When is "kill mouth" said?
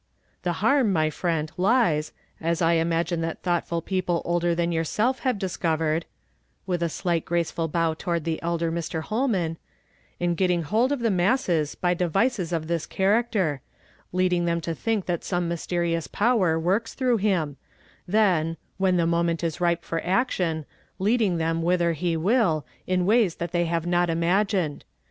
11.19-11.41